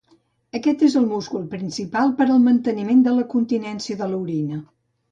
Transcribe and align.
Aquest 0.59 0.85
és 0.87 0.95
el 1.01 1.05
múscul 1.11 1.45
principal 1.53 2.17
per 2.23 2.27
al 2.29 2.43
manteniment 2.49 3.05
de 3.11 3.15
la 3.21 3.31
continència 3.37 4.03
de 4.05 4.11
l'orina. 4.17 4.65